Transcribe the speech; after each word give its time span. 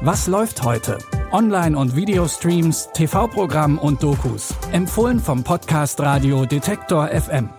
Was 0.00 0.26
läuft 0.26 0.62
heute? 0.62 0.98
Online- 1.32 1.76
und 1.76 1.94
Videostreams, 1.94 2.88
TV-Programm 2.94 3.78
und 3.78 4.02
Dokus. 4.02 4.54
Empfohlen 4.72 5.20
vom 5.20 5.44
Podcast 5.44 6.00
Radio 6.00 6.46
Detektor 6.46 7.08
FM. 7.08 7.50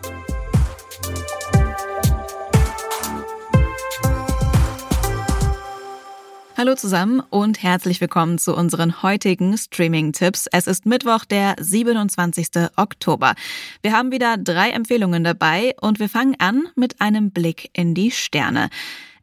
Hallo 6.58 6.76
zusammen 6.76 7.22
und 7.30 7.64
herzlich 7.64 8.02
willkommen 8.02 8.38
zu 8.38 8.54
unseren 8.54 9.02
heutigen 9.02 9.58
Streaming-Tipps. 9.58 10.48
Es 10.52 10.68
ist 10.68 10.86
Mittwoch, 10.86 11.24
der 11.24 11.56
27. 11.58 12.48
Oktober. 12.76 13.36
Wir 13.82 13.94
haben 13.94 14.12
wieder 14.12 14.36
drei 14.38 14.72
Empfehlungen 14.72 15.24
dabei 15.24 15.74
und 15.80 16.00
wir 16.00 16.10
fangen 16.10 16.36
an 16.40 16.68
mit 16.76 17.00
einem 17.00 17.32
Blick 17.32 17.70
in 17.72 17.96
die 17.96 18.12
Sterne. 18.12 18.70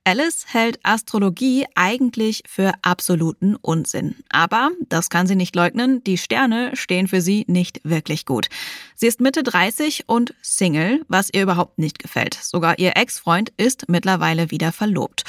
Alice 0.07 0.47
hält 0.47 0.79
Astrologie 0.85 1.67
eigentlich 1.75 2.45
für 2.47 2.75
absoluten 2.83 3.57
Unsinn. 3.57 4.15
Aber, 4.29 4.71
das 4.89 5.11
kann 5.11 5.27
sie 5.27 5.35
nicht 5.35 5.57
leugnen, 5.57 6.05
die 6.05 6.17
Sterne 6.17 6.77
stehen 6.77 7.09
für 7.09 7.21
sie 7.21 7.45
nicht 7.49 7.81
wirklich 7.83 8.25
gut. 8.25 8.47
Sie 8.95 9.09
ist 9.09 9.21
Mitte 9.21 9.43
30 9.43 10.05
und 10.07 10.33
Single, 10.43 11.05
was 11.09 11.31
ihr 11.33 11.43
überhaupt 11.43 11.81
nicht 11.81 11.99
gefällt. 11.99 12.35
Sogar 12.35 12.79
ihr 12.79 12.97
Ex-Freund 12.97 13.53
ist 13.57 13.89
mittlerweile 13.89 14.53
wieder 14.53 14.71
verlobt. 14.71 15.25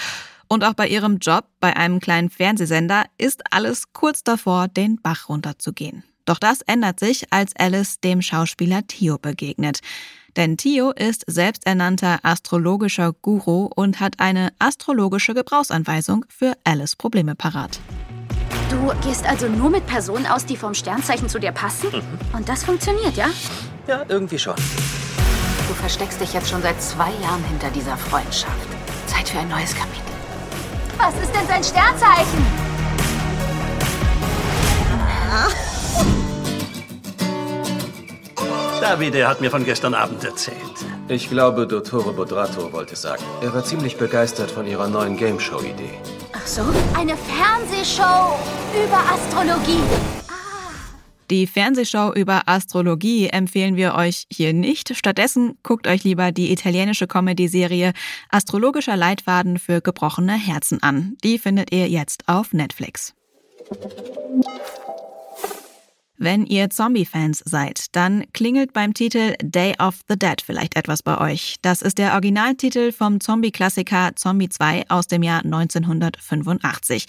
Und 0.47 0.63
auch 0.63 0.75
bei 0.75 0.87
ihrem 0.87 1.17
Job 1.17 1.45
bei 1.59 1.75
einem 1.75 1.99
kleinen 1.99 2.29
Fernsehsender 2.29 3.05
ist 3.17 3.51
alles 3.51 3.93
kurz 3.93 4.23
davor, 4.23 4.67
den 4.67 5.01
Bach 5.01 5.27
runterzugehen. 5.27 6.03
Doch 6.27 6.39
das 6.39 6.61
ändert 6.61 6.99
sich, 6.99 7.25
als 7.31 7.53
Alice 7.57 7.99
dem 8.01 8.21
Schauspieler 8.21 8.85
Theo 8.85 9.17
begegnet. 9.17 9.79
Denn 10.35 10.57
Theo 10.57 10.91
ist 10.91 11.23
selbsternannter 11.25 12.19
astrologischer 12.21 13.13
Guru 13.13 13.69
und 13.75 13.99
hat 14.01 14.19
eine 14.19 14.49
astrologische 14.59 15.33
Gebrauchsanweisung 15.33 16.25
für 16.29 16.53
Alice 16.65 16.95
Probleme 16.95 17.33
parat. 17.33 17.79
Du 18.69 18.93
gehst 19.07 19.25
also 19.25 19.47
nur 19.47 19.69
mit 19.69 19.87
Personen 19.87 20.27
aus, 20.27 20.45
die 20.45 20.57
vom 20.57 20.73
Sternzeichen 20.73 21.29
zu 21.29 21.39
dir 21.39 21.53
passen? 21.53 21.89
Mhm. 21.91 22.35
Und 22.35 22.49
das 22.49 22.65
funktioniert, 22.65 23.15
ja? 23.15 23.29
Ja, 23.87 24.03
irgendwie 24.09 24.37
schon. 24.37 24.55
Du 24.55 25.73
versteckst 25.73 26.19
dich 26.19 26.33
jetzt 26.33 26.49
schon 26.49 26.61
seit 26.61 26.81
zwei 26.81 27.09
Jahren 27.21 27.43
hinter 27.45 27.69
dieser 27.71 27.95
Freundschaft. 27.95 28.67
Zeit 29.07 29.29
für 29.29 29.39
ein 29.39 29.47
neues 29.47 29.73
Kapitel. 29.73 30.03
Was 30.97 31.13
ist 31.23 31.33
denn 31.33 31.47
sein 31.47 31.63
Sternzeichen? 31.63 32.45
Davide 38.81 39.27
hat 39.27 39.41
mir 39.41 39.51
von 39.51 39.65
gestern 39.65 39.93
Abend 39.93 40.23
erzählt. 40.23 40.57
Ich 41.09 41.29
glaube, 41.29 41.67
Dottore 41.67 42.13
Bodrato 42.13 42.71
wollte 42.71 42.95
sagen. 42.95 43.23
Er 43.41 43.53
war 43.53 43.63
ziemlich 43.63 43.97
begeistert 43.97 44.49
von 44.49 44.65
ihrer 44.65 44.87
neuen 44.87 45.17
Game-Show-Idee. 45.17 45.93
Ach 46.33 46.47
so? 46.47 46.61
Eine 46.97 47.17
Fernsehshow 47.17 48.39
über 48.73 48.99
Astrologie. 49.13 49.81
Die 51.29 51.47
Fernsehshow 51.47 52.13
über 52.13 52.43
Astrologie 52.45 53.27
empfehlen 53.27 53.75
wir 53.75 53.95
euch 53.95 54.25
hier 54.31 54.53
nicht. 54.53 54.95
Stattdessen 54.95 55.57
guckt 55.63 55.87
euch 55.87 56.05
lieber 56.05 56.31
die 56.31 56.53
italienische 56.53 57.07
Comedy-Serie 57.07 57.91
Astrologischer 58.29 58.95
Leitfaden 58.95 59.59
für 59.59 59.81
gebrochene 59.81 60.33
Herzen 60.33 60.81
an. 60.81 61.17
Die 61.25 61.39
findet 61.39 61.73
ihr 61.73 61.89
jetzt 61.89 62.23
auf 62.27 62.53
Netflix. 62.53 63.13
Wenn 66.19 66.47
ihr 66.47 66.71
Zombie-Fans 66.71 67.43
seid, 67.45 67.95
dann 67.95 68.25
klingelt 68.33 68.73
beim 68.73 68.95
Titel 68.95 69.35
Day 69.39 69.75
of 69.77 69.99
the 70.09 70.17
Dead 70.17 70.41
vielleicht 70.43 70.75
etwas 70.75 71.03
bei 71.03 71.19
euch. 71.19 71.57
Das 71.61 71.83
ist 71.83 71.99
der 71.99 72.13
Originaltitel 72.13 72.91
vom 72.91 73.19
Zombie-Klassiker 73.19 74.15
Zombie 74.15 74.49
2 74.49 74.89
aus 74.89 75.05
dem 75.05 75.21
Jahr 75.21 75.45
1985. 75.45 77.05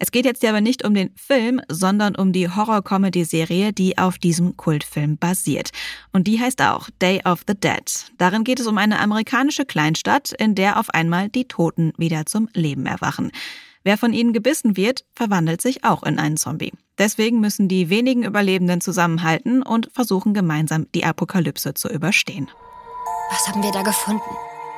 Es 0.00 0.10
geht 0.10 0.24
jetzt 0.24 0.44
aber 0.44 0.60
nicht 0.60 0.84
um 0.84 0.92
den 0.92 1.10
Film, 1.14 1.60
sondern 1.68 2.16
um 2.16 2.32
die 2.32 2.48
Horror-Comedy-Serie, 2.48 3.72
die 3.72 3.96
auf 3.96 4.18
diesem 4.18 4.56
Kultfilm 4.56 5.18
basiert. 5.18 5.70
Und 6.12 6.26
die 6.26 6.40
heißt 6.40 6.60
auch 6.62 6.90
Day 7.00 7.20
of 7.24 7.44
the 7.46 7.54
Dead. 7.54 8.10
Darin 8.18 8.42
geht 8.42 8.58
es 8.58 8.66
um 8.66 8.76
eine 8.76 8.98
amerikanische 8.98 9.66
Kleinstadt, 9.66 10.32
in 10.32 10.56
der 10.56 10.80
auf 10.80 10.90
einmal 10.90 11.28
die 11.28 11.46
Toten 11.46 11.92
wieder 11.96 12.26
zum 12.26 12.48
Leben 12.54 12.86
erwachen. 12.86 13.30
Wer 13.88 13.96
von 13.96 14.12
ihnen 14.12 14.34
gebissen 14.34 14.76
wird, 14.76 15.06
verwandelt 15.14 15.62
sich 15.62 15.82
auch 15.82 16.02
in 16.02 16.18
einen 16.18 16.36
Zombie. 16.36 16.74
Deswegen 16.98 17.40
müssen 17.40 17.68
die 17.68 17.88
wenigen 17.88 18.22
Überlebenden 18.22 18.82
zusammenhalten 18.82 19.62
und 19.62 19.88
versuchen 19.94 20.34
gemeinsam 20.34 20.92
die 20.94 21.06
Apokalypse 21.06 21.72
zu 21.72 21.88
überstehen. 21.88 22.50
Was 23.30 23.48
haben 23.48 23.62
wir 23.62 23.72
da 23.72 23.80
gefunden? 23.80 24.20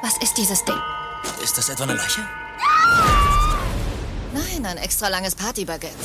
Was 0.01 0.17
ist 0.19 0.39
dieses 0.39 0.65
Ding? 0.65 0.77
Ist 1.43 1.59
das 1.59 1.71
etwa 1.71 1.83
eine 1.83 1.95
Leiche? 1.95 2.21
Nein, 4.33 4.65
ein 4.65 4.77
extra 4.77 5.09
langes 5.09 5.35
Partybaguette. 5.35 5.97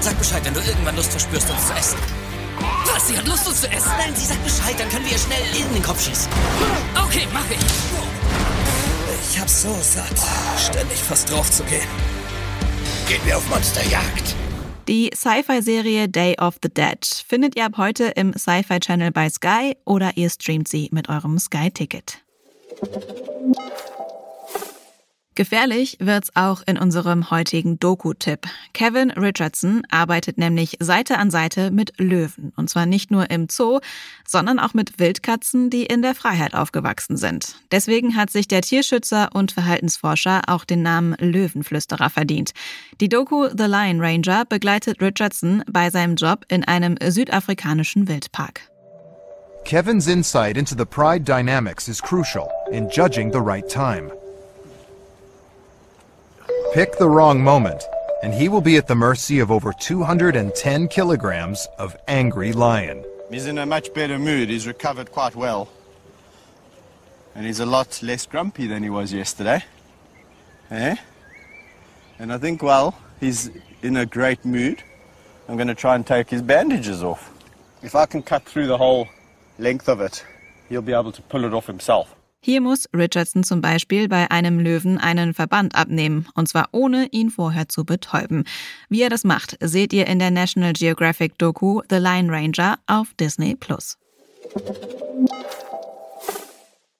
Sag 0.00 0.18
Bescheid, 0.18 0.42
wenn 0.46 0.54
du 0.54 0.60
irgendwann 0.60 0.96
Lust 0.96 1.10
verspürst, 1.10 1.50
uns 1.50 1.66
zu 1.66 1.74
essen. 1.74 2.17
Was? 2.98 3.06
Sie 3.06 3.16
hat 3.16 3.28
Lust, 3.28 3.46
uns 3.46 3.60
zu 3.60 3.70
essen? 3.70 3.92
Nein, 3.96 4.12
sie 4.14 4.24
sagt 4.24 4.42
Bescheid, 4.42 4.74
dann 4.76 4.88
können 4.88 5.04
wir 5.04 5.12
ihr 5.12 5.18
schnell 5.18 5.42
in 5.56 5.72
den 5.72 5.82
Kopf 5.82 6.04
schießen. 6.04 6.30
Okay, 7.06 7.28
mach 7.32 7.48
ich. 7.48 7.58
Ich 9.30 9.38
hab's 9.38 9.62
so 9.62 9.76
satt, 9.80 10.18
ständig 10.58 10.98
fast 10.98 11.30
drauf 11.30 11.48
zu 11.50 11.62
gehen. 11.64 11.86
Gehen 13.06 13.20
wir 13.24 13.36
auf 13.36 13.48
Monsterjagd. 13.48 14.34
Die 14.88 15.10
Sci-Fi-Serie 15.14 16.08
Day 16.08 16.36
of 16.40 16.56
the 16.62 16.68
Dead 16.68 17.04
findet 17.26 17.56
ihr 17.56 17.66
ab 17.66 17.76
heute 17.76 18.06
im 18.16 18.32
Sci-Fi 18.32 18.80
Channel 18.80 19.12
bei 19.12 19.30
Sky 19.30 19.76
oder 19.84 20.16
ihr 20.16 20.30
streamt 20.30 20.66
sie 20.66 20.88
mit 20.90 21.08
eurem 21.08 21.38
Sky-Ticket. 21.38 22.18
Gefährlich 25.38 25.98
wird's 26.00 26.34
auch 26.34 26.62
in 26.66 26.76
unserem 26.76 27.30
heutigen 27.30 27.78
Doku-Tipp. 27.78 28.48
Kevin 28.72 29.12
Richardson 29.12 29.82
arbeitet 29.88 30.36
nämlich 30.36 30.78
Seite 30.80 31.16
an 31.16 31.30
Seite 31.30 31.70
mit 31.70 31.92
Löwen. 32.00 32.52
Und 32.56 32.68
zwar 32.68 32.86
nicht 32.86 33.12
nur 33.12 33.30
im 33.30 33.46
Zoo, 33.48 33.78
sondern 34.26 34.58
auch 34.58 34.74
mit 34.74 34.98
Wildkatzen, 34.98 35.70
die 35.70 35.86
in 35.86 36.02
der 36.02 36.16
Freiheit 36.16 36.54
aufgewachsen 36.54 37.16
sind. 37.16 37.54
Deswegen 37.70 38.16
hat 38.16 38.30
sich 38.30 38.48
der 38.48 38.62
Tierschützer 38.62 39.28
und 39.32 39.52
Verhaltensforscher 39.52 40.42
auch 40.48 40.64
den 40.64 40.82
Namen 40.82 41.14
Löwenflüsterer 41.20 42.10
verdient. 42.10 42.50
Die 43.00 43.08
Doku 43.08 43.46
The 43.56 43.66
Lion 43.66 44.00
Ranger 44.00 44.44
begleitet 44.44 45.00
Richardson 45.00 45.62
bei 45.70 45.90
seinem 45.90 46.16
Job 46.16 46.46
in 46.48 46.64
einem 46.64 46.96
südafrikanischen 47.00 48.08
Wildpark. 48.08 48.62
Kevin's 49.64 50.08
insight 50.08 50.56
into 50.56 50.74
the 50.76 50.84
pride 50.84 51.22
dynamics 51.22 51.86
is 51.86 52.02
crucial 52.02 52.48
in 52.72 52.88
judging 52.88 53.30
the 53.30 53.38
right 53.38 53.68
time. 53.68 54.10
Pick 56.74 56.98
the 56.98 57.08
wrong 57.08 57.42
moment, 57.42 57.82
and 58.22 58.34
he 58.34 58.50
will 58.50 58.60
be 58.60 58.76
at 58.76 58.86
the 58.86 58.94
mercy 58.94 59.38
of 59.38 59.50
over 59.50 59.72
210 59.72 60.88
kilograms 60.88 61.66
of 61.78 61.96
angry 62.08 62.52
lion. 62.52 63.02
He's 63.30 63.46
in 63.46 63.56
a 63.56 63.64
much 63.64 63.94
better 63.94 64.18
mood. 64.18 64.50
He's 64.50 64.66
recovered 64.66 65.10
quite 65.10 65.34
well. 65.34 65.70
And 67.34 67.46
he's 67.46 67.60
a 67.60 67.66
lot 67.66 68.02
less 68.02 68.26
grumpy 68.26 68.66
than 68.66 68.82
he 68.82 68.90
was 68.90 69.14
yesterday. 69.14 69.64
Eh? 70.70 70.96
And 72.18 72.30
I 72.30 72.36
think, 72.36 72.62
well, 72.62 72.94
he's 73.18 73.50
in 73.80 73.96
a 73.96 74.04
great 74.04 74.44
mood. 74.44 74.82
I'm 75.48 75.56
going 75.56 75.68
to 75.68 75.74
try 75.74 75.94
and 75.94 76.06
take 76.06 76.28
his 76.28 76.42
bandages 76.42 77.02
off. 77.02 77.32
If 77.82 77.94
I 77.94 78.04
can 78.04 78.22
cut 78.22 78.42
through 78.42 78.66
the 78.66 78.76
whole 78.76 79.08
length 79.58 79.88
of 79.88 80.02
it, 80.02 80.22
he'll 80.68 80.82
be 80.82 80.92
able 80.92 81.12
to 81.12 81.22
pull 81.22 81.46
it 81.46 81.54
off 81.54 81.66
himself. 81.66 82.14
Hier 82.40 82.60
muss 82.60 82.88
Richardson 82.94 83.42
zum 83.42 83.60
Beispiel 83.60 84.08
bei 84.08 84.30
einem 84.30 84.60
Löwen 84.60 84.98
einen 84.98 85.34
Verband 85.34 85.74
abnehmen, 85.74 86.28
und 86.34 86.48
zwar 86.48 86.68
ohne 86.72 87.06
ihn 87.10 87.30
vorher 87.30 87.68
zu 87.68 87.84
betäuben. 87.84 88.44
Wie 88.88 89.02
er 89.02 89.10
das 89.10 89.24
macht, 89.24 89.56
seht 89.60 89.92
ihr 89.92 90.06
in 90.06 90.18
der 90.18 90.30
National 90.30 90.72
Geographic 90.72 91.36
Doku 91.38 91.82
The 91.90 91.96
Lion 91.96 92.30
Ranger 92.30 92.78
auf 92.86 93.12
Disney 93.14 93.56
Plus. 93.56 93.98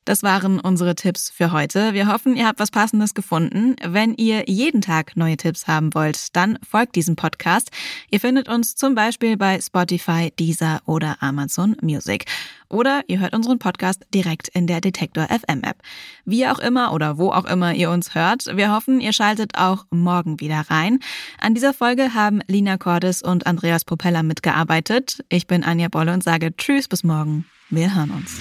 Das 0.08 0.22
waren 0.22 0.58
unsere 0.58 0.94
Tipps 0.94 1.28
für 1.28 1.52
heute. 1.52 1.92
Wir 1.92 2.10
hoffen, 2.10 2.34
ihr 2.34 2.46
habt 2.46 2.60
was 2.60 2.70
Passendes 2.70 3.12
gefunden. 3.12 3.76
Wenn 3.86 4.14
ihr 4.14 4.44
jeden 4.48 4.80
Tag 4.80 5.18
neue 5.18 5.36
Tipps 5.36 5.66
haben 5.66 5.92
wollt, 5.92 6.34
dann 6.34 6.58
folgt 6.66 6.96
diesem 6.96 7.14
Podcast. 7.14 7.70
Ihr 8.10 8.18
findet 8.18 8.48
uns 8.48 8.74
zum 8.74 8.94
Beispiel 8.94 9.36
bei 9.36 9.60
Spotify, 9.60 10.30
Deezer 10.30 10.80
oder 10.86 11.18
Amazon 11.20 11.76
Music. 11.82 12.24
Oder 12.70 13.02
ihr 13.08 13.20
hört 13.20 13.34
unseren 13.34 13.58
Podcast 13.58 14.06
direkt 14.14 14.48
in 14.48 14.66
der 14.66 14.80
Detektor 14.80 15.26
FM 15.26 15.62
App. 15.62 15.76
Wie 16.24 16.46
auch 16.46 16.58
immer 16.58 16.94
oder 16.94 17.18
wo 17.18 17.30
auch 17.30 17.44
immer 17.44 17.74
ihr 17.74 17.90
uns 17.90 18.14
hört, 18.14 18.46
wir 18.56 18.72
hoffen, 18.72 19.02
ihr 19.02 19.12
schaltet 19.12 19.58
auch 19.58 19.84
morgen 19.90 20.40
wieder 20.40 20.64
rein. 20.70 21.00
An 21.38 21.52
dieser 21.52 21.74
Folge 21.74 22.14
haben 22.14 22.40
Lina 22.46 22.78
Cordes 22.78 23.20
und 23.20 23.46
Andreas 23.46 23.84
Propeller 23.84 24.22
mitgearbeitet. 24.22 25.22
Ich 25.28 25.46
bin 25.46 25.64
Anja 25.64 25.88
Bolle 25.88 26.14
und 26.14 26.24
sage 26.24 26.56
Tschüss 26.56 26.88
bis 26.88 27.04
morgen. 27.04 27.44
Wir 27.68 27.94
hören 27.94 28.10
uns. 28.12 28.40